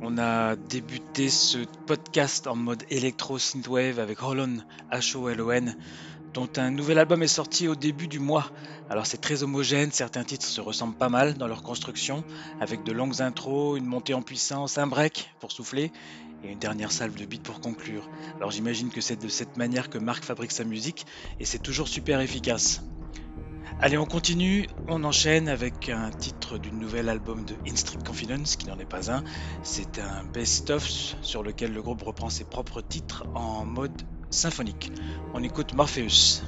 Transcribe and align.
On 0.00 0.16
a 0.18 0.56
débuté 0.56 1.30
ce 1.30 1.66
podcast 1.86 2.46
en 2.46 2.56
mode 2.56 2.84
électro 2.88 3.38
synthwave 3.38 3.98
avec 3.98 4.22
Holon, 4.22 4.58
H-O-L-O-N, 4.90 5.76
dont 6.32 6.48
un 6.56 6.70
nouvel 6.70 6.98
album 6.98 7.22
est 7.22 7.28
sorti 7.28 7.68
au 7.68 7.74
début 7.74 8.08
du 8.08 8.18
mois. 8.18 8.50
Alors 8.88 9.06
c'est 9.06 9.18
très 9.18 9.42
homogène, 9.42 9.92
certains 9.92 10.24
titres 10.24 10.46
se 10.46 10.60
ressemblent 10.60 10.96
pas 10.96 11.10
mal 11.10 11.34
dans 11.34 11.46
leur 11.46 11.62
construction, 11.62 12.24
avec 12.58 12.82
de 12.82 12.92
longues 12.92 13.20
intros, 13.20 13.78
une 13.78 13.86
montée 13.86 14.14
en 14.14 14.22
puissance, 14.22 14.78
un 14.78 14.86
break 14.86 15.30
pour 15.40 15.52
souffler, 15.52 15.92
et 16.42 16.52
une 16.52 16.58
dernière 16.58 16.90
salve 16.92 17.14
de 17.14 17.26
beats 17.26 17.38
pour 17.42 17.60
conclure. 17.60 18.10
Alors 18.40 18.50
j'imagine 18.50 18.90
que 18.90 19.00
c'est 19.00 19.16
de 19.16 19.28
cette 19.28 19.56
manière 19.56 19.90
que 19.90 19.98
Marc 19.98 20.24
fabrique 20.24 20.52
sa 20.52 20.64
musique 20.64 21.06
et 21.38 21.44
c'est 21.44 21.58
toujours 21.58 21.88
super 21.88 22.20
efficace. 22.20 22.82
Allez, 23.80 23.98
on 23.98 24.06
continue, 24.06 24.68
on 24.86 25.02
enchaîne 25.02 25.48
avec 25.48 25.88
un 25.88 26.10
titre 26.10 26.58
du 26.58 26.72
nouvel 26.72 27.08
album 27.08 27.44
de 27.44 27.56
In 27.66 27.74
Strict 27.74 28.06
Confidence, 28.06 28.56
qui 28.56 28.68
n'en 28.68 28.78
est 28.78 28.84
pas 28.84 29.10
un. 29.10 29.24
C'est 29.62 29.98
un 29.98 30.24
best-of 30.24 30.84
sur 31.20 31.42
lequel 31.42 31.72
le 31.72 31.82
groupe 31.82 32.02
reprend 32.02 32.30
ses 32.30 32.44
propres 32.44 32.80
titres 32.80 33.24
en 33.34 33.64
mode 33.64 33.90
symphonique. 34.30 34.92
On 35.34 35.42
écoute 35.42 35.74
Morpheus. 35.74 36.42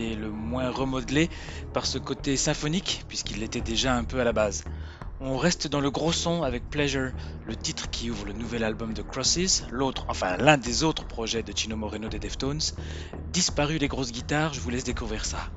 Le 0.00 0.30
moins 0.30 0.70
remodelé 0.70 1.28
par 1.72 1.86
ce 1.86 1.98
côté 1.98 2.36
symphonique, 2.36 3.04
puisqu'il 3.08 3.40
l'était 3.40 3.60
déjà 3.60 3.94
un 3.94 4.04
peu 4.04 4.20
à 4.20 4.24
la 4.24 4.32
base. 4.32 4.64
On 5.20 5.36
reste 5.36 5.66
dans 5.66 5.80
le 5.80 5.90
gros 5.90 6.12
son 6.12 6.42
avec 6.42 6.70
Pleasure, 6.70 7.12
le 7.44 7.54
titre 7.54 7.90
qui 7.90 8.10
ouvre 8.10 8.24
le 8.24 8.32
nouvel 8.32 8.64
album 8.64 8.94
de 8.94 9.02
Crosses, 9.02 9.62
l'autre, 9.70 10.06
enfin 10.08 10.38
l'un 10.38 10.56
des 10.56 10.82
autres 10.82 11.04
projets 11.04 11.42
de 11.42 11.52
Chino 11.54 11.76
Moreno 11.76 12.08
des 12.08 12.18
Deftones. 12.18 12.62
Disparu 13.26 13.76
les 13.76 13.88
grosses 13.88 14.12
guitares, 14.12 14.54
je 14.54 14.60
vous 14.60 14.70
laisse 14.70 14.84
découvrir 14.84 15.26
ça. 15.26 15.50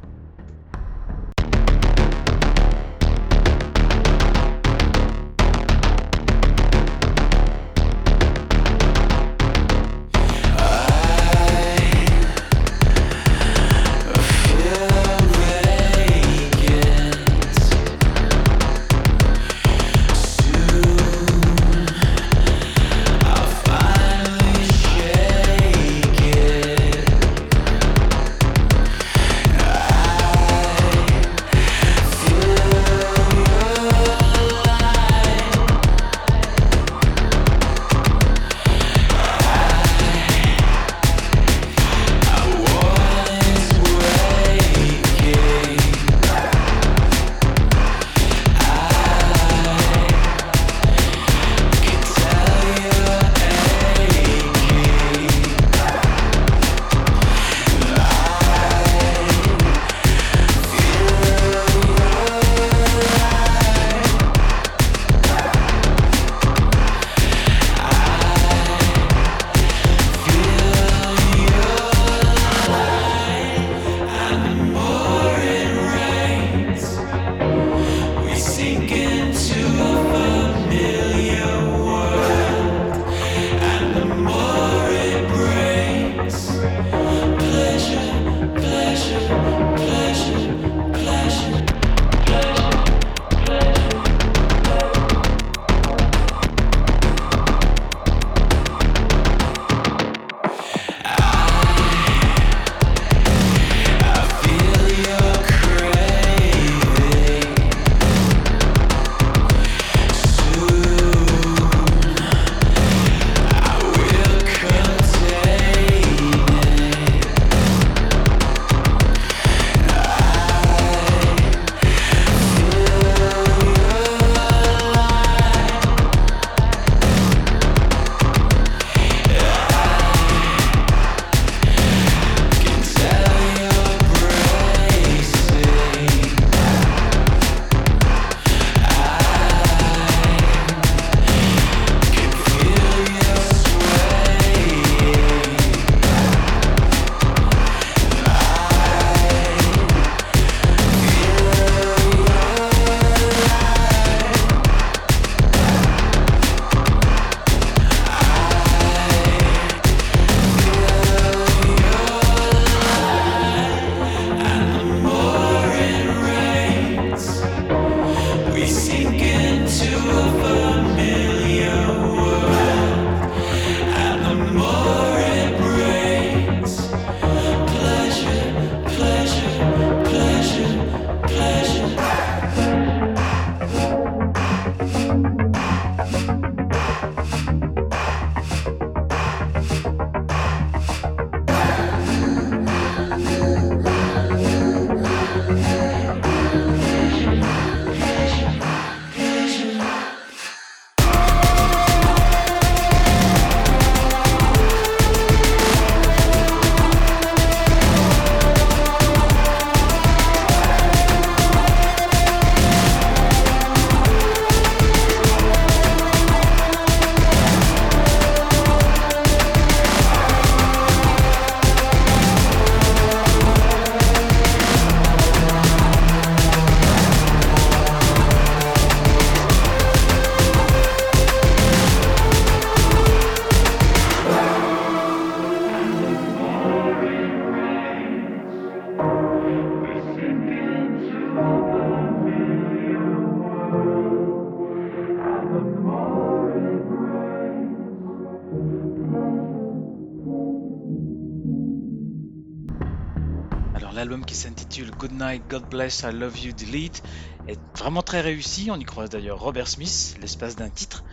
Good 254.05 255.13
Night, 255.13 255.43
God 255.49 255.69
Bless, 255.69 256.03
I 256.03 256.11
Love 256.11 256.37
You, 256.39 256.51
Delete 256.53 257.03
est 257.47 257.59
vraiment 257.77 258.01
très 258.01 258.21
réussi. 258.21 258.69
On 258.71 258.75
y 258.75 258.83
croise 258.83 259.09
d'ailleurs 259.09 259.39
Robert 259.39 259.67
Smith, 259.67 260.15
l'espace 260.21 260.55
d'un 260.55 260.69
titre, 260.69 261.03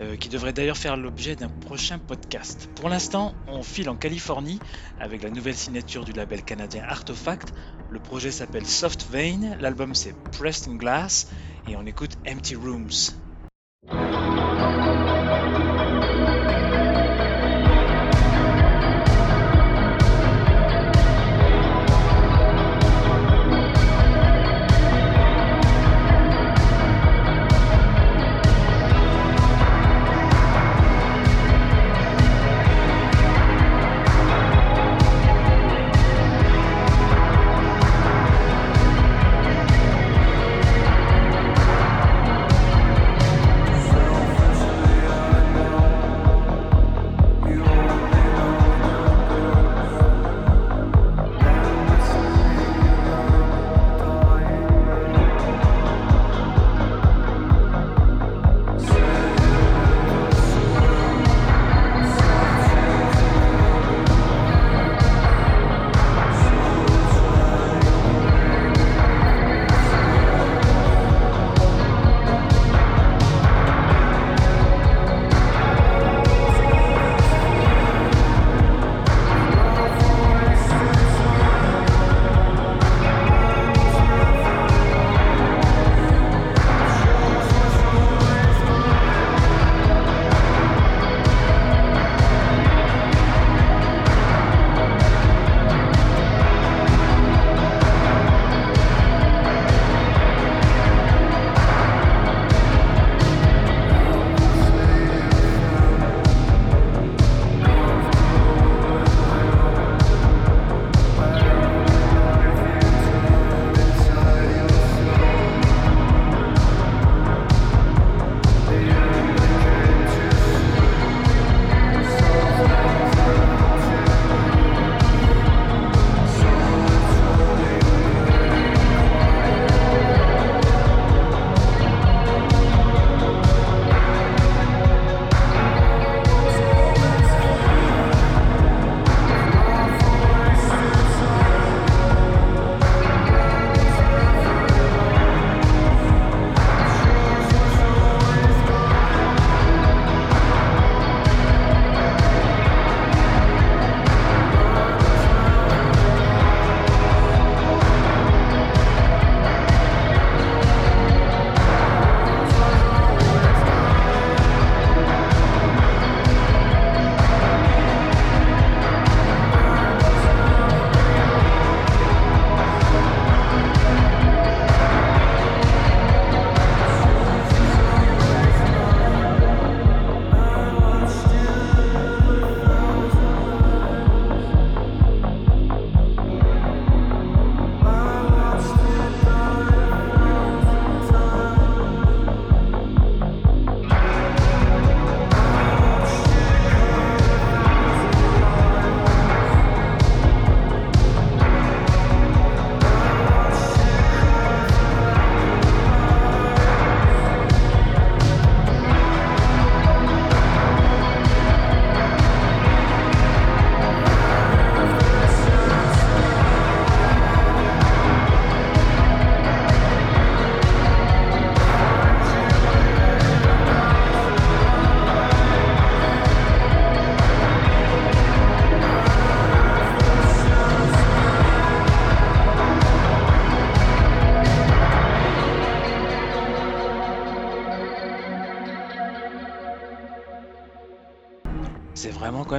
euh, 0.00 0.16
qui 0.16 0.28
devrait 0.28 0.52
d'ailleurs 0.52 0.76
faire 0.76 0.96
l'objet 0.96 1.36
d'un 1.36 1.48
prochain 1.48 1.98
podcast. 1.98 2.68
Pour 2.74 2.88
l'instant, 2.88 3.34
on 3.46 3.62
file 3.62 3.88
en 3.88 3.96
Californie 3.96 4.58
avec 4.98 5.22
la 5.22 5.30
nouvelle 5.30 5.56
signature 5.56 6.04
du 6.04 6.12
label 6.12 6.42
canadien 6.42 6.84
Artefact. 6.86 7.52
Le 7.90 8.00
projet 8.00 8.30
s'appelle 8.30 8.66
Soft 8.66 9.06
Vein, 9.10 9.56
l'album 9.60 9.94
c'est 9.94 10.14
Pressed 10.32 10.68
in 10.68 10.74
Glass 10.74 11.28
et 11.68 11.76
on 11.76 11.86
écoute 11.86 12.16
Empty 12.26 12.56
Rooms. 12.56 13.21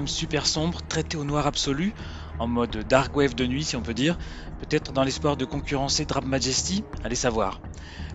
Super 0.07 0.47
sombre, 0.47 0.81
traité 0.87 1.17
au 1.17 1.23
noir 1.23 1.45
absolu, 1.45 1.93
en 2.39 2.47
mode 2.47 2.77
dark 2.87 3.15
wave 3.15 3.35
de 3.35 3.45
nuit 3.45 3.63
si 3.63 3.75
on 3.75 3.81
peut 3.81 3.93
dire, 3.93 4.17
peut-être 4.59 4.91
dans 4.91 5.03
l'espoir 5.03 5.37
de 5.37 5.45
concurrencer 5.45 6.05
Drap 6.05 6.25
Majesty, 6.25 6.83
allez 7.03 7.15
savoir. 7.15 7.61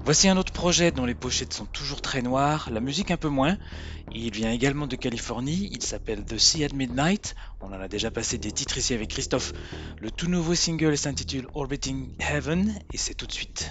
Voici 0.05 0.29
un 0.29 0.37
autre 0.37 0.53
projet 0.53 0.91
dont 0.91 1.05
les 1.05 1.15
pochettes 1.15 1.55
sont 1.55 1.67
toujours 1.67 2.03
très 2.03 2.21
noires, 2.21 2.69
la 2.73 2.81
musique 2.81 3.13
un 3.13 3.17
peu 3.17 3.29
moins. 3.29 3.57
Il 4.13 4.33
vient 4.33 4.51
également 4.51 4.87
de 4.87 4.97
Californie, 4.97 5.69
il 5.73 5.83
s'appelle 5.83 6.25
The 6.25 6.39
Sea 6.39 6.65
at 6.65 6.75
Midnight, 6.75 7.37
on 7.61 7.69
en 7.69 7.81
a 7.81 7.89
déjà 7.89 8.11
passé 8.11 8.39
des 8.39 8.51
titres 8.51 8.79
ici 8.79 8.95
avec 8.95 9.11
Christophe. 9.11 9.53
Le 10.01 10.11
tout 10.11 10.29
nouveau 10.29 10.55
single 10.55 10.99
s'intitule 10.99 11.47
Orbiting 11.55 12.09
Heaven 12.19 12.75
et 12.93 12.97
c'est 12.97 13.15
tout 13.15 13.27
de 13.27 13.33
suite. 13.33 13.71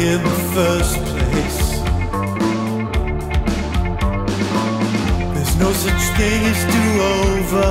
In 0.00 0.22
the 0.22 0.30
first 0.54 0.96
place. 0.96 1.60
There's 5.34 5.56
no 5.56 5.72
such 5.72 6.02
thing 6.16 6.40
as 6.52 6.60
do 6.76 6.86
over 7.18 7.70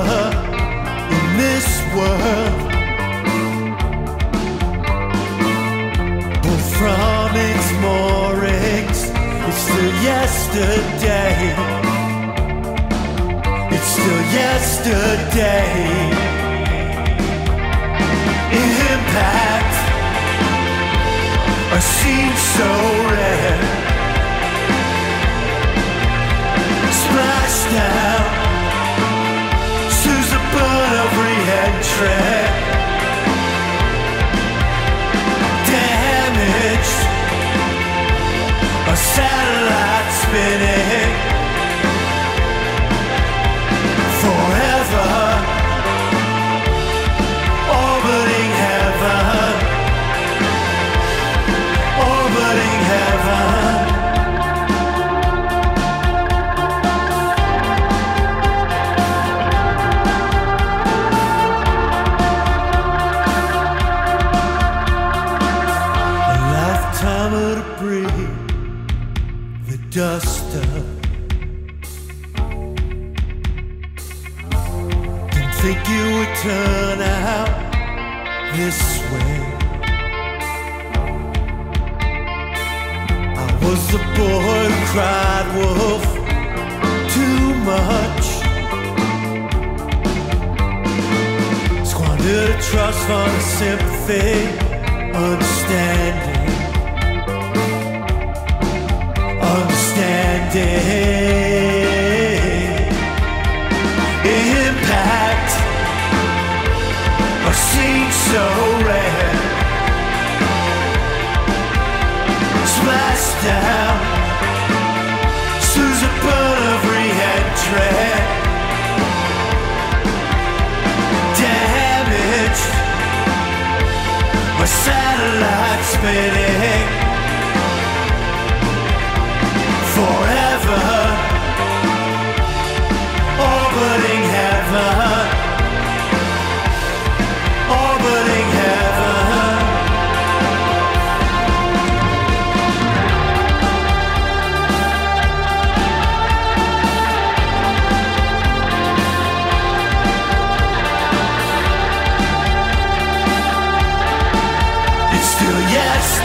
in 1.18 1.26
this 1.44 1.68
world. 1.96 2.60
But 6.44 6.62
from 6.78 7.30
its 7.50 7.68
moorings, 7.84 9.00
it's 9.48 9.58
still 9.58 9.94
yesterday 10.04 11.89
still 13.90 14.22
yesterday. 14.42 15.66
Impact 18.94 19.76
are 21.74 21.86
seen 21.98 22.32
so 22.56 22.70
rare. 23.14 23.60
Splashed 27.02 27.74
out, 27.98 28.30
Susan 30.02 30.44
Bird 30.54 30.94
of 31.04 31.12
re-entry. 31.24 32.69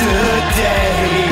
yesterday. 0.03 1.24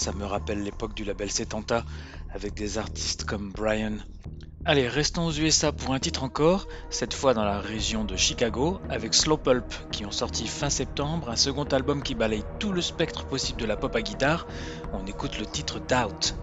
Ça 0.00 0.12
me 0.12 0.24
rappelle 0.24 0.62
l'époque 0.62 0.94
du 0.94 1.04
label 1.04 1.30
Setanta, 1.30 1.84
avec 2.32 2.54
des 2.54 2.78
artistes 2.78 3.24
comme 3.24 3.52
Brian. 3.52 3.98
Allez, 4.64 4.88
restons 4.88 5.26
aux 5.26 5.32
USA 5.32 5.72
pour 5.72 5.92
un 5.92 5.98
titre 5.98 6.22
encore, 6.22 6.68
cette 6.88 7.12
fois 7.12 7.34
dans 7.34 7.44
la 7.44 7.60
région 7.60 8.04
de 8.04 8.16
Chicago, 8.16 8.80
avec 8.88 9.12
Slow 9.12 9.36
Pulp, 9.36 9.66
qui 9.92 10.06
ont 10.06 10.10
sorti 10.10 10.46
fin 10.46 10.70
septembre 10.70 11.28
un 11.28 11.36
second 11.36 11.64
album 11.64 12.02
qui 12.02 12.14
balaye 12.14 12.44
tout 12.58 12.72
le 12.72 12.80
spectre 12.80 13.26
possible 13.26 13.60
de 13.60 13.66
la 13.66 13.76
pop 13.76 13.94
à 13.94 14.00
guitare. 14.00 14.46
On 14.94 15.06
écoute 15.06 15.38
le 15.38 15.44
titre 15.44 15.80
Doubt. 15.80 16.34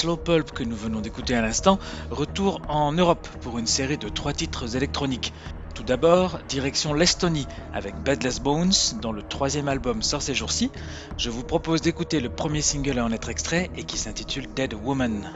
Slow 0.00 0.16
Pulp 0.16 0.52
que 0.52 0.64
nous 0.64 0.76
venons 0.76 1.02
d'écouter 1.02 1.34
à 1.34 1.42
l'instant, 1.42 1.78
retour 2.10 2.62
en 2.68 2.90
Europe 2.90 3.28
pour 3.42 3.58
une 3.58 3.66
série 3.66 3.98
de 3.98 4.08
trois 4.08 4.32
titres 4.32 4.74
électroniques. 4.74 5.34
Tout 5.74 5.82
d'abord, 5.82 6.38
direction 6.48 6.94
l'Estonie 6.94 7.46
avec 7.74 7.94
Bedless 7.96 8.40
Bones, 8.40 8.72
dont 9.02 9.12
le 9.12 9.20
troisième 9.20 9.68
album 9.68 10.00
sort 10.00 10.22
ces 10.22 10.32
jours-ci. 10.32 10.72
Je 11.18 11.28
vous 11.28 11.44
propose 11.44 11.82
d'écouter 11.82 12.20
le 12.20 12.30
premier 12.30 12.62
single 12.62 12.98
à 12.98 13.04
en 13.04 13.12
être 13.12 13.28
extrait 13.28 13.70
et 13.76 13.84
qui 13.84 13.98
s'intitule 13.98 14.46
Dead 14.54 14.72
Woman. 14.72 15.30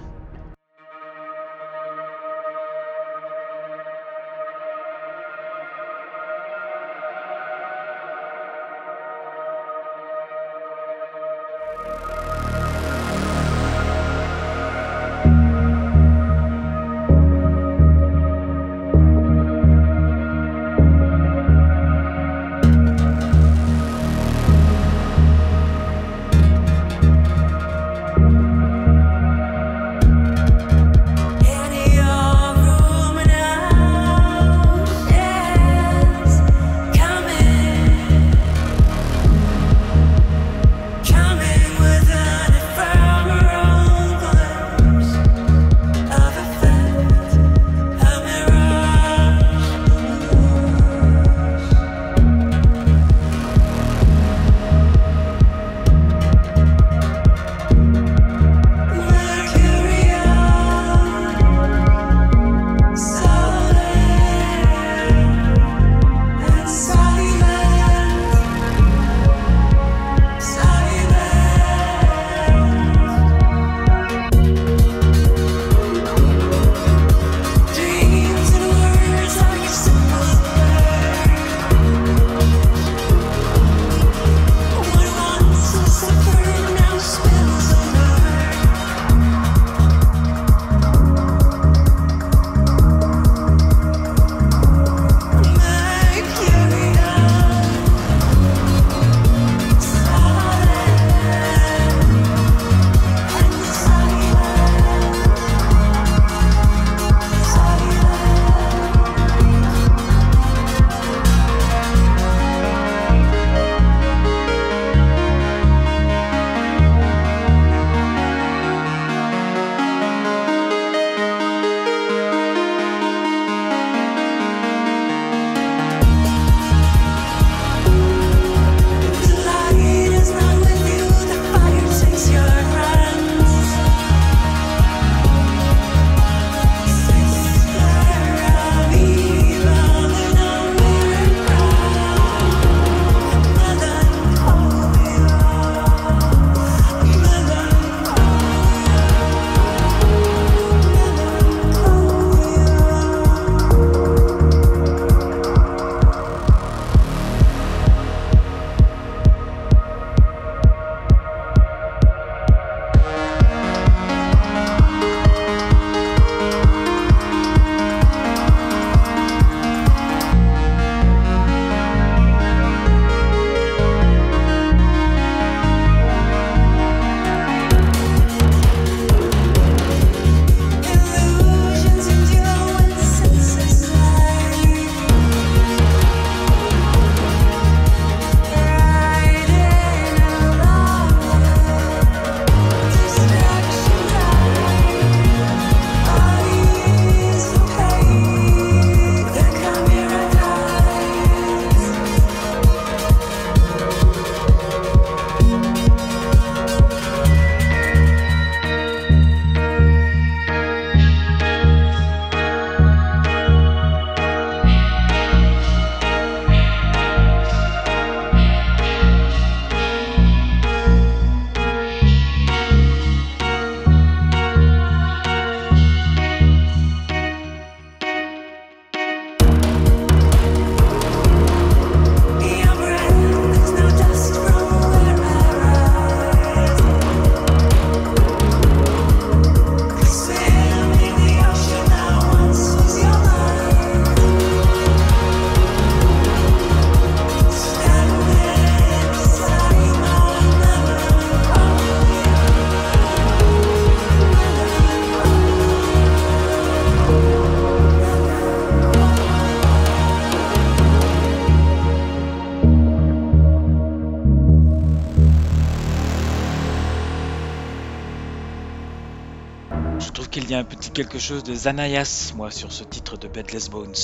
Un 270.54 270.64
petit 270.64 270.90
quelque 270.90 271.18
chose 271.18 271.42
de 271.42 271.54
Zanayas, 271.54 272.32
moi, 272.34 272.50
sur 272.50 272.72
ce 272.72 272.84
titre 272.84 273.16
de 273.16 273.28
Bedless 273.28 273.68
Bones. 273.68 273.94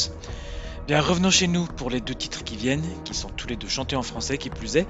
Bien, 0.86 1.00
revenons 1.00 1.30
chez 1.30 1.46
nous 1.46 1.66
pour 1.66 1.90
les 1.90 2.00
deux 2.00 2.14
titres 2.14 2.42
qui 2.42 2.56
viennent, 2.56 2.84
qui 3.04 3.14
sont 3.14 3.28
tous 3.28 3.46
les 3.46 3.56
deux 3.56 3.68
chantés 3.68 3.96
en 3.96 4.02
français, 4.02 4.38
qui 4.38 4.50
plus 4.50 4.76
est. 4.76 4.86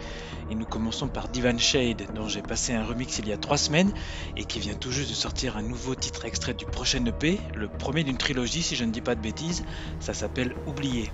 Et 0.50 0.54
nous 0.54 0.64
commençons 0.64 1.08
par 1.08 1.28
Divan 1.28 1.58
Shade, 1.58 2.06
dont 2.14 2.28
j'ai 2.28 2.42
passé 2.42 2.72
un 2.72 2.84
remix 2.84 3.18
il 3.18 3.28
y 3.28 3.32
a 3.32 3.36
trois 3.36 3.58
semaines, 3.58 3.92
et 4.36 4.44
qui 4.44 4.60
vient 4.60 4.74
tout 4.74 4.92
juste 4.92 5.10
de 5.10 5.14
sortir 5.14 5.56
un 5.56 5.62
nouveau 5.62 5.94
titre 5.94 6.24
extrait 6.24 6.54
du 6.54 6.64
prochain 6.64 7.04
EP, 7.04 7.38
le 7.54 7.68
premier 7.68 8.04
d'une 8.04 8.18
trilogie 8.18 8.62
si 8.62 8.76
je 8.76 8.84
ne 8.84 8.92
dis 8.92 9.02
pas 9.02 9.14
de 9.14 9.20
bêtises, 9.20 9.64
ça 10.00 10.14
s'appelle 10.14 10.54
Oublié. 10.66 11.10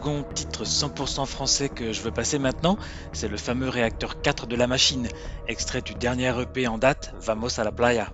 Second 0.00 0.24
titre 0.32 0.64
100% 0.64 1.26
français 1.26 1.68
que 1.68 1.92
je 1.92 2.00
veux 2.00 2.10
passer 2.10 2.38
maintenant, 2.38 2.78
c'est 3.12 3.28
le 3.28 3.36
fameux 3.36 3.68
réacteur 3.68 4.22
4 4.22 4.46
de 4.46 4.56
la 4.56 4.66
machine, 4.66 5.08
extrait 5.46 5.82
du 5.82 5.94
dernier 5.94 6.32
EP 6.40 6.66
en 6.68 6.78
date, 6.78 7.12
Vamos 7.20 7.60
a 7.60 7.64
la 7.64 7.72
playa. 7.72 8.10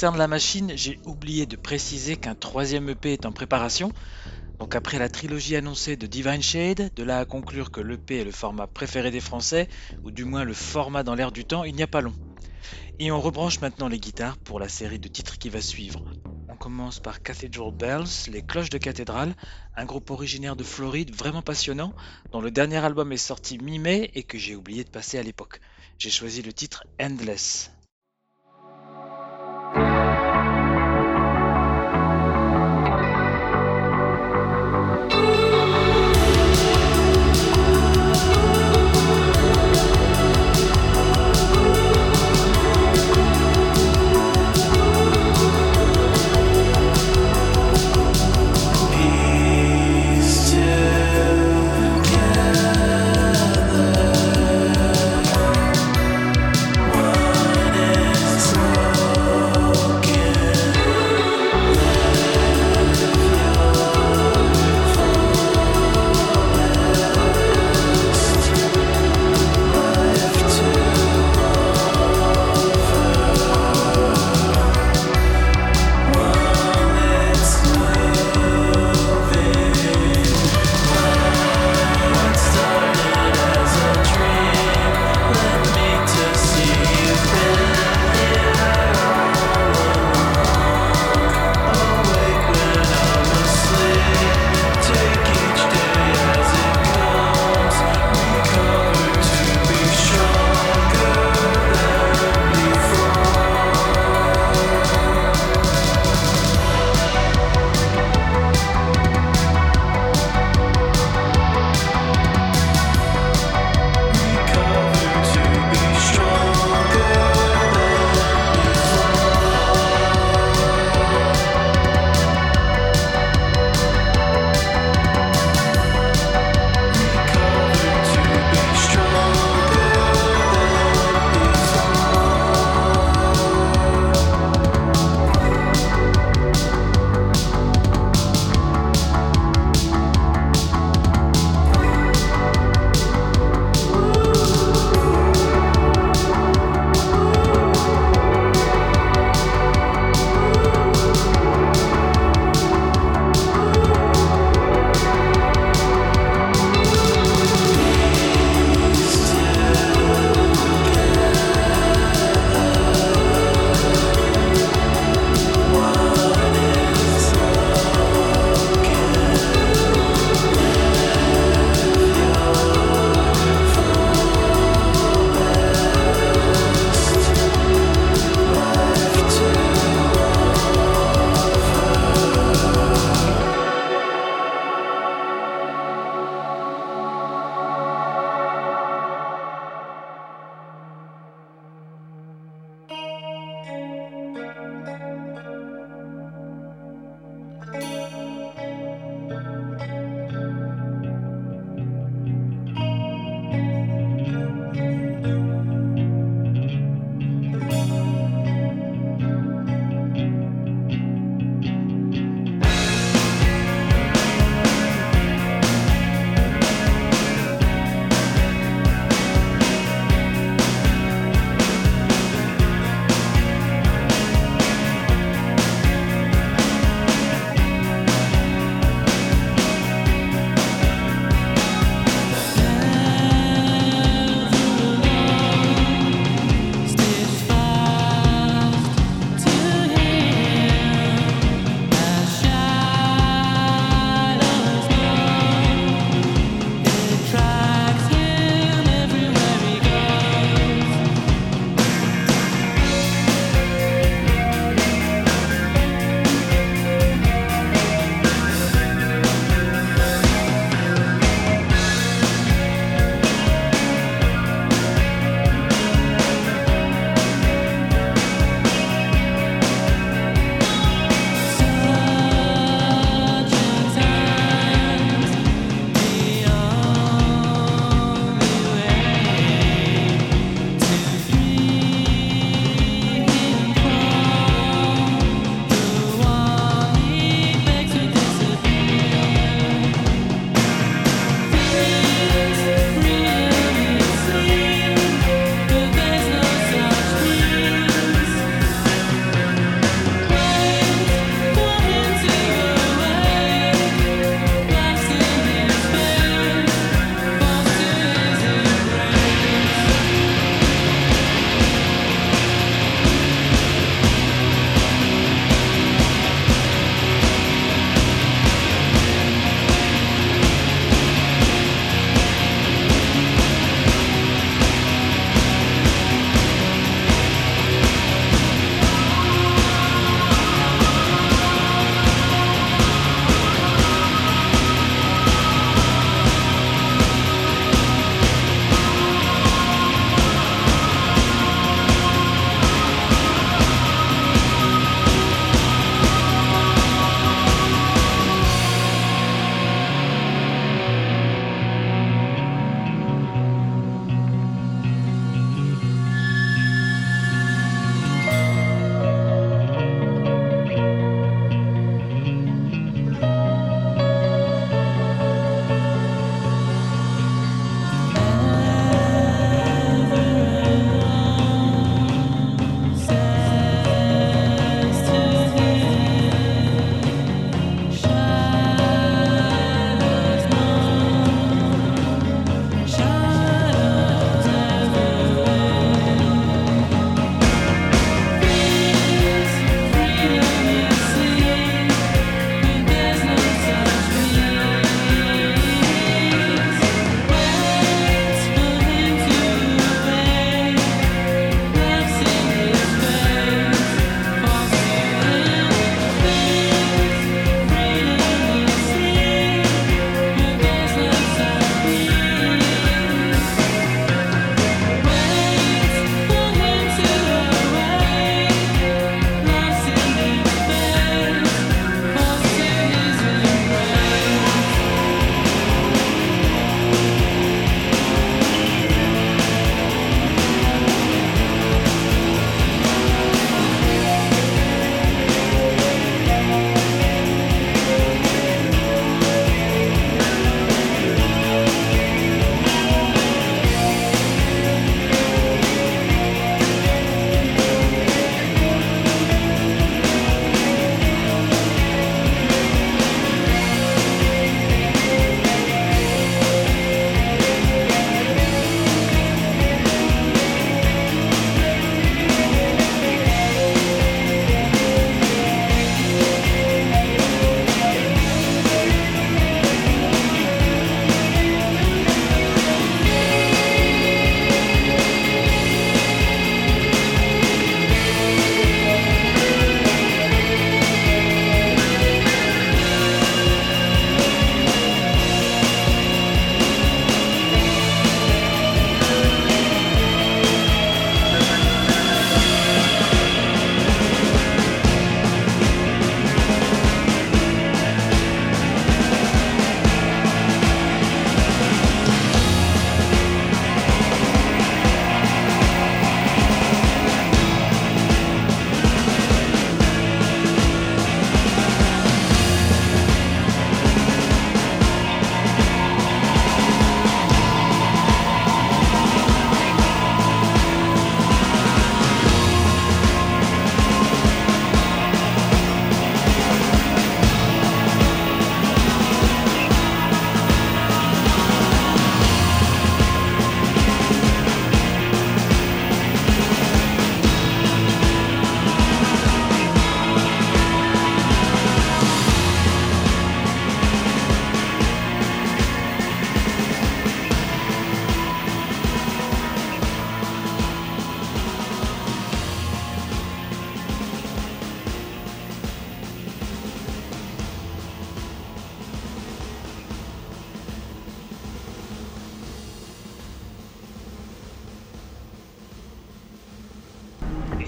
Concerne 0.00 0.16
la 0.16 0.28
machine, 0.28 0.72
j'ai 0.76 0.98
oublié 1.04 1.44
de 1.44 1.56
préciser 1.56 2.16
qu'un 2.16 2.34
troisième 2.34 2.88
EP 2.88 3.12
est 3.12 3.26
en 3.26 3.32
préparation. 3.32 3.92
Donc 4.58 4.74
après 4.74 4.98
la 4.98 5.10
trilogie 5.10 5.56
annoncée 5.56 5.98
de 5.98 6.06
Divine 6.06 6.40
Shade, 6.40 6.90
de 6.96 7.02
là 7.02 7.18
à 7.18 7.26
conclure 7.26 7.70
que 7.70 7.82
l'EP 7.82 8.18
est 8.18 8.24
le 8.24 8.32
format 8.32 8.66
préféré 8.66 9.10
des 9.10 9.20
Français, 9.20 9.68
ou 10.02 10.10
du 10.10 10.24
moins 10.24 10.44
le 10.44 10.54
format 10.54 11.02
dans 11.02 11.14
l'air 11.14 11.32
du 11.32 11.44
temps, 11.44 11.64
il 11.64 11.74
n'y 11.74 11.82
a 11.82 11.86
pas 11.86 12.00
long. 12.00 12.14
Et 12.98 13.12
on 13.12 13.20
rebranche 13.20 13.60
maintenant 13.60 13.88
les 13.88 13.98
guitares 13.98 14.38
pour 14.38 14.58
la 14.58 14.70
série 14.70 14.98
de 14.98 15.06
titres 15.06 15.36
qui 15.36 15.50
va 15.50 15.60
suivre. 15.60 16.02
On 16.48 16.56
commence 16.56 16.98
par 16.98 17.20
Cathedral 17.20 17.70
Bells, 17.74 18.30
les 18.32 18.40
cloches 18.40 18.70
de 18.70 18.78
cathédrale, 18.78 19.34
un 19.76 19.84
groupe 19.84 20.10
originaire 20.10 20.56
de 20.56 20.64
Floride 20.64 21.14
vraiment 21.14 21.42
passionnant, 21.42 21.92
dont 22.32 22.40
le 22.40 22.50
dernier 22.50 22.78
album 22.78 23.12
est 23.12 23.18
sorti 23.18 23.58
mi-mai 23.58 24.10
et 24.14 24.22
que 24.22 24.38
j'ai 24.38 24.56
oublié 24.56 24.82
de 24.82 24.90
passer 24.90 25.18
à 25.18 25.22
l'époque. 25.22 25.60
J'ai 25.98 26.10
choisi 26.10 26.40
le 26.40 26.54
titre 26.54 26.84
Endless. 26.98 27.70
thank 29.74 29.94
you 29.94 29.99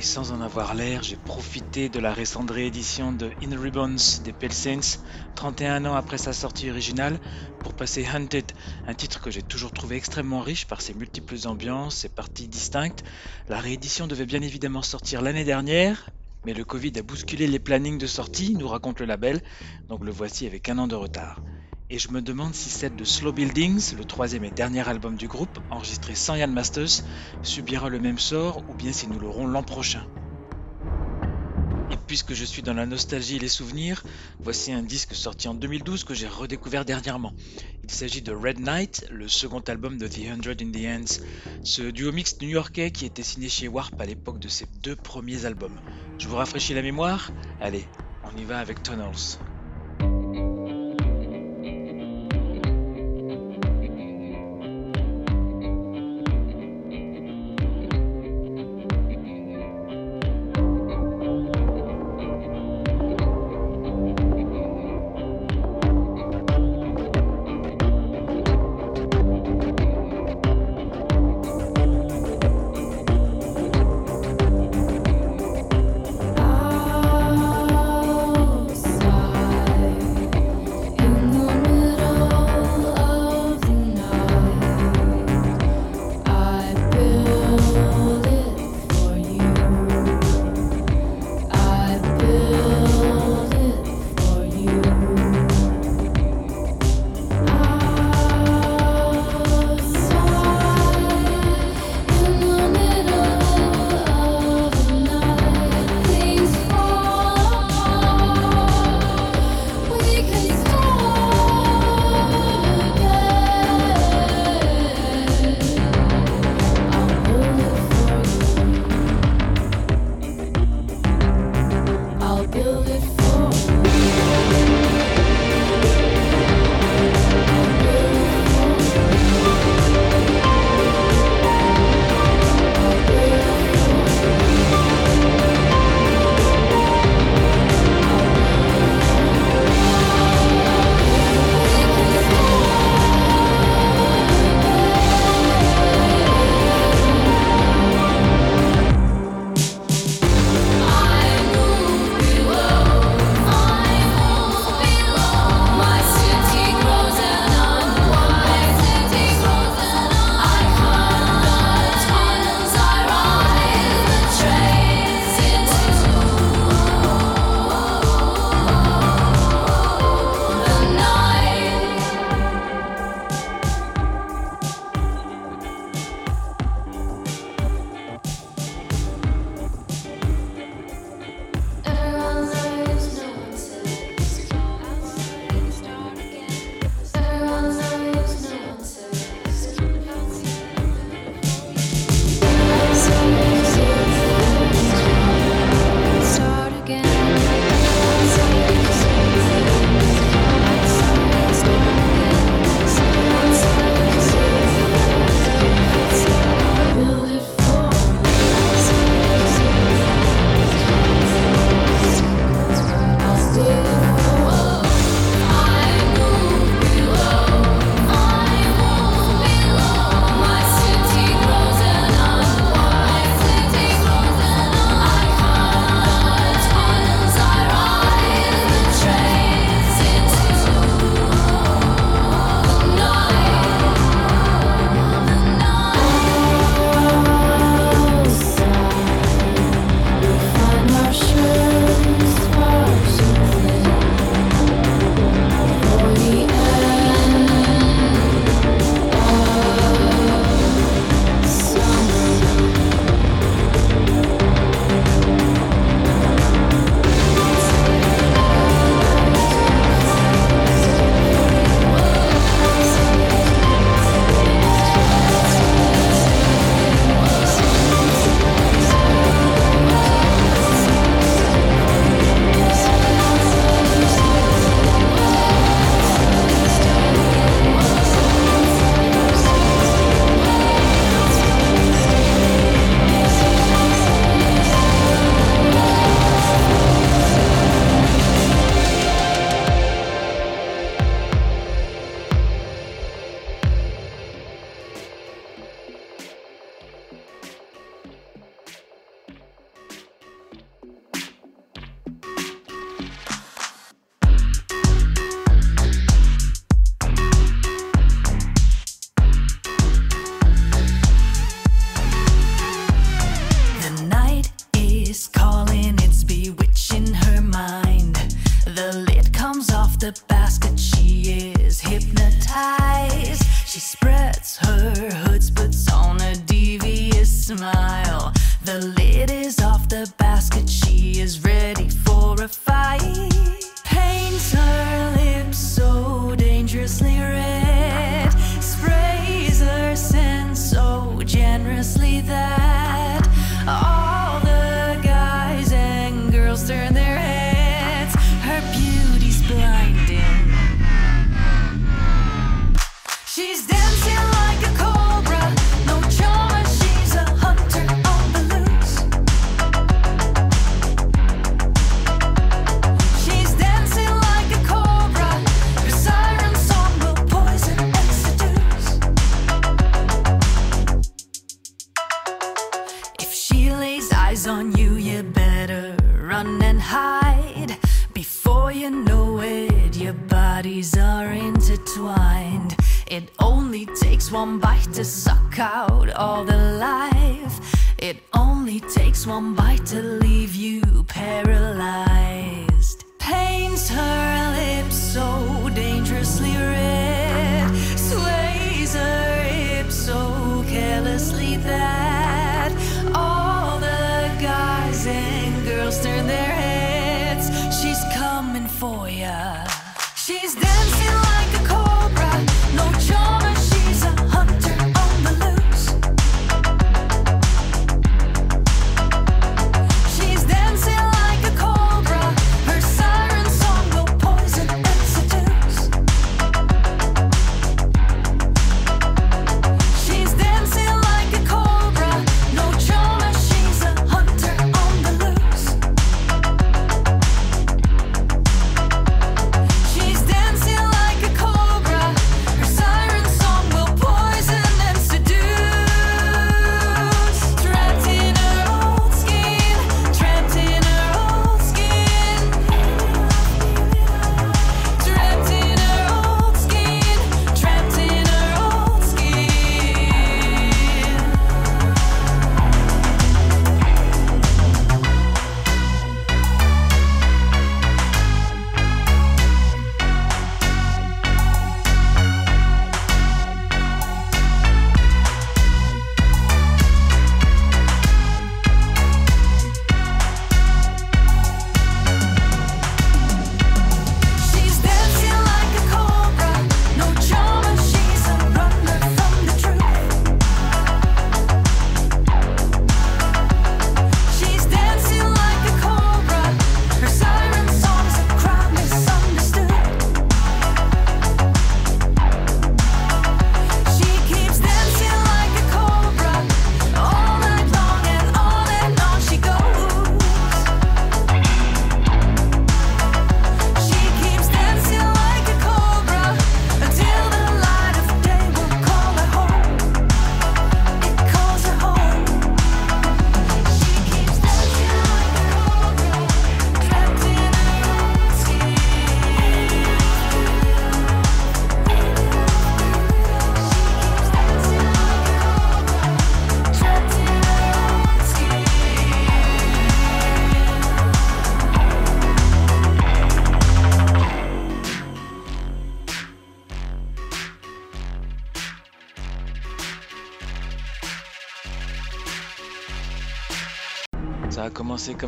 Et 0.03 0.05
sans 0.05 0.33
en 0.33 0.41
avoir 0.41 0.75
l'air, 0.75 1.05
j'ai 1.05 1.15
profité 1.15 1.89
de 1.89 2.01
la 2.01 2.13
récente 2.13 2.51
réédition 2.51 3.13
de 3.13 3.33
In 3.41 3.57
Ribbons 3.57 3.95
des 4.25 4.33
Pale 4.33 4.53
Saints, 4.53 4.99
31 5.37 5.85
ans 5.85 5.95
après 5.95 6.19
sa 6.19 6.33
sortie 6.33 6.69
originale, 6.69 7.21
pour 7.63 7.73
passer 7.75 8.05
Hunted, 8.05 8.51
un 8.89 8.95
titre 8.95 9.21
que 9.21 9.31
j'ai 9.31 9.45
toujours 9.45 9.71
trouvé 9.71 9.95
extrêmement 9.95 10.41
riche 10.41 10.67
par 10.67 10.81
ses 10.81 10.93
multiples 10.95 11.47
ambiances 11.47 12.05
et 12.05 12.09
parties 12.09 12.49
distinctes. 12.49 13.05
La 13.49 13.61
réédition 13.61 14.09
devait 14.09 14.27
bien 14.27 14.43
évidemment 14.43 14.83
sortir 14.83 15.23
l'année 15.23 15.45
dernière, 15.45 16.11
mais 16.45 16.53
le 16.53 16.65
Covid 16.65 16.95
a 16.99 17.03
bousculé 17.03 17.47
les 17.47 17.61
plannings 17.61 17.99
de 17.99 18.09
sortie, 18.09 18.57
nous 18.57 18.67
raconte 18.67 18.99
le 18.99 19.07
label, 19.07 19.41
donc 19.89 20.03
le 20.03 20.11
voici 20.11 20.49
avec 20.49 20.69
un 20.69 20.79
an 20.79 20.89
de 20.89 20.97
retard. 20.97 21.45
Et 21.93 21.99
je 21.99 22.09
me 22.09 22.23
demande 22.23 22.55
si 22.55 22.71
celle 22.71 22.97
de 22.97 23.05
Slow 23.05 23.33
Buildings, 23.33 23.95
le 23.99 24.07
troisième 24.07 24.45
et 24.45 24.51
dernier 24.51 24.89
album 24.89 25.15
du 25.15 25.29
groupe, 25.29 25.59
enregistré 25.69 26.15
sans 26.15 26.35
Yann 26.37 26.51
Masters, 26.51 27.05
subira 27.43 27.91
le 27.91 28.01
même 28.01 28.19
sort 28.19 28.65
ou 28.71 28.73
bien 28.73 28.95
si 28.95 29.07
nous 29.09 29.19
l'aurons 29.19 29.47
l'an 29.47 29.63
prochain. 29.63 30.07
Et 31.91 31.99
puisque 32.07 32.33
je 32.33 32.47
suis 32.47 32.63
dans 32.63 32.73
la 32.73 32.87
nostalgie 32.87 33.37
et 33.37 33.39
les 33.39 33.51
souvenirs, 33.51 34.05
voici 34.41 34.73
un 34.73 34.83
disque 34.83 35.15
sorti 35.15 35.49
en 35.49 35.55
2012 35.55 36.05
que 36.05 36.15
j'ai 36.15 36.29
redécouvert 36.29 36.87
dernièrement. 36.87 37.35
Il 37.85 37.91
s'agit 37.91 38.23
de 38.23 38.33
Red 38.33 38.59
Knight, 38.59 39.07
le 39.11 39.29
second 39.29 39.61
album 39.61 39.99
de 39.99 40.09
The 40.09 40.21
Hundred 40.33 40.63
in 40.63 40.71
the 40.71 40.87
Hands, 40.87 41.23
ce 41.63 41.83
duo 41.83 42.11
mixte 42.11 42.41
new-yorkais 42.41 42.91
qui 42.91 43.05
était 43.05 43.23
signé 43.23 43.51
chez 43.51 43.69
Warp 43.69 44.01
à 44.01 44.07
l'époque 44.07 44.39
de 44.39 44.49
ses 44.49 44.67
deux 44.83 44.97
premiers 44.97 45.45
albums. 45.45 45.79
Je 46.19 46.27
vous 46.27 46.37
rafraîchis 46.37 46.73
la 46.73 46.81
mémoire 46.81 47.31
Allez, 47.61 47.87
on 48.25 48.35
y 48.35 48.45
va 48.45 48.61
avec 48.61 48.83
Tunnels. 48.83 49.37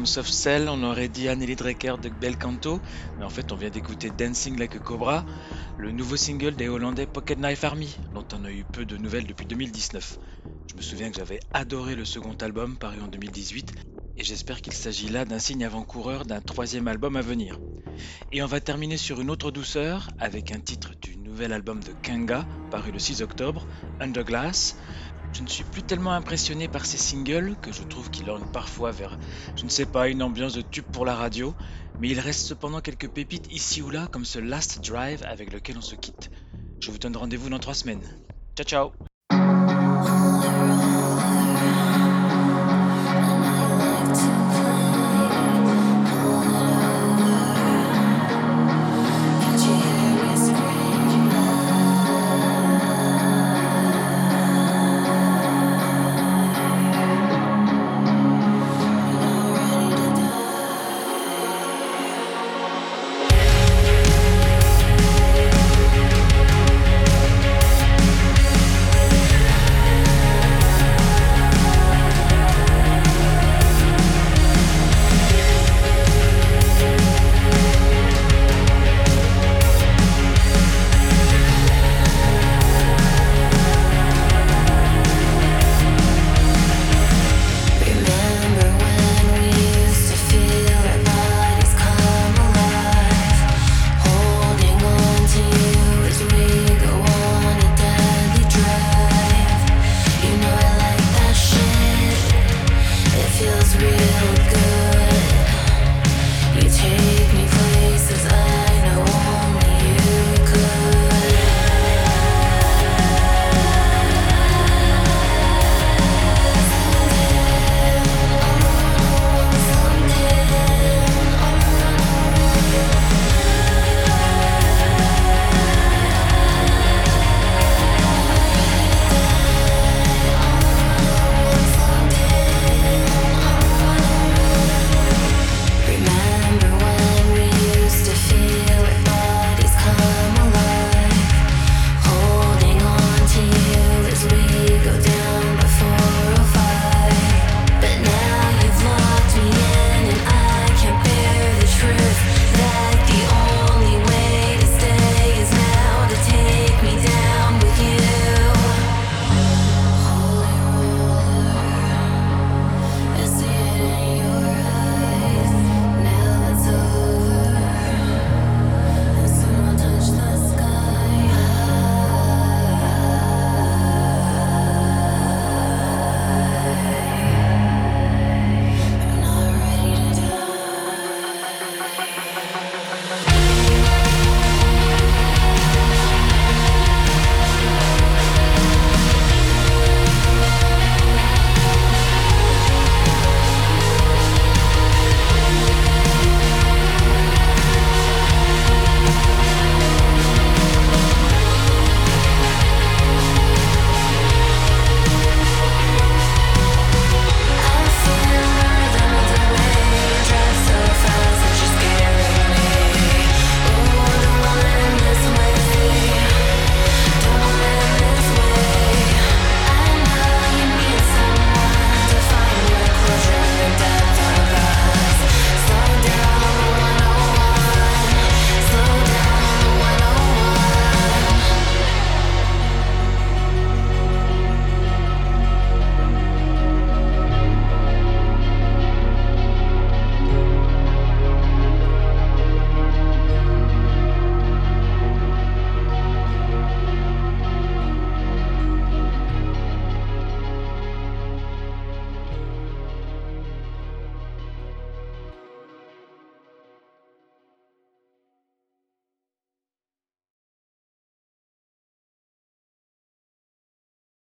comme 0.04 0.24
Soft 0.24 0.48
on 0.68 0.82
aurait 0.82 1.08
dit 1.08 1.30
Anneli 1.30 1.56
Drecker 1.56 1.94
de 1.96 2.10
Bel 2.10 2.36
Canto, 2.36 2.78
mais 3.16 3.24
en 3.24 3.30
fait 3.30 3.52
on 3.52 3.56
vient 3.56 3.70
d'écouter 3.70 4.10
Dancing 4.10 4.58
Like 4.58 4.76
a 4.76 4.78
Cobra, 4.78 5.24
le 5.78 5.92
nouveau 5.92 6.18
single 6.18 6.54
des 6.56 6.68
Hollandais 6.68 7.06
Pocket 7.06 7.38
Knife 7.38 7.64
Army, 7.64 7.96
dont 8.12 8.26
on 8.34 8.44
a 8.44 8.50
eu 8.50 8.64
peu 8.64 8.84
de 8.84 8.98
nouvelles 8.98 9.26
depuis 9.26 9.46
2019. 9.46 10.18
Je 10.70 10.76
me 10.76 10.82
souviens 10.82 11.08
que 11.08 11.16
j'avais 11.16 11.40
adoré 11.54 11.94
le 11.94 12.04
second 12.04 12.34
album 12.42 12.76
paru 12.76 13.00
en 13.00 13.06
2018, 13.06 13.72
et 14.18 14.24
j'espère 14.24 14.60
qu'il 14.60 14.74
s'agit 14.74 15.08
là 15.08 15.24
d'un 15.24 15.38
signe 15.38 15.64
avant-coureur 15.64 16.26
d'un 16.26 16.42
troisième 16.42 16.86
album 16.86 17.16
à 17.16 17.22
venir. 17.22 17.58
Et 18.30 18.42
on 18.42 18.46
va 18.46 18.60
terminer 18.60 18.98
sur 18.98 19.22
une 19.22 19.30
autre 19.30 19.50
douceur 19.50 20.10
avec 20.18 20.52
un 20.52 20.60
titre 20.60 20.92
du 21.00 21.16
nouvel 21.16 21.50
album 21.50 21.82
de 21.82 21.94
Kanga 22.04 22.44
paru 22.70 22.92
le 22.92 22.98
6 22.98 23.22
octobre, 23.22 23.66
Underglass. 24.00 24.74
Glass 24.74 24.76
je 25.34 25.42
ne 25.42 25.48
suis 25.48 25.64
plus 25.64 25.82
tellement 25.82 26.12
impressionné 26.12 26.68
par 26.68 26.86
ces 26.86 26.96
singles, 26.96 27.56
que 27.60 27.72
je 27.72 27.82
trouve 27.82 28.08
qu'ils 28.10 28.30
ornent 28.30 28.50
parfois 28.52 28.92
vers, 28.92 29.18
je 29.56 29.64
ne 29.64 29.68
sais 29.68 29.84
pas, 29.84 30.08
une 30.08 30.22
ambiance 30.22 30.54
de 30.54 30.62
tube 30.62 30.84
pour 30.92 31.04
la 31.04 31.14
radio, 31.14 31.52
mais 31.98 32.08
il 32.08 32.20
reste 32.20 32.46
cependant 32.46 32.80
quelques 32.80 33.08
pépites 33.08 33.52
ici 33.52 33.82
ou 33.82 33.90
là, 33.90 34.06
comme 34.12 34.24
ce 34.24 34.38
Last 34.38 34.80
Drive 34.86 35.24
avec 35.24 35.52
lequel 35.52 35.76
on 35.76 35.82
se 35.82 35.96
quitte. 35.96 36.30
Je 36.80 36.90
vous 36.90 36.98
donne 36.98 37.16
rendez-vous 37.16 37.50
dans 37.50 37.58
trois 37.58 37.74
semaines. 37.74 38.02
Ciao 38.56 38.92
ciao 39.30 39.63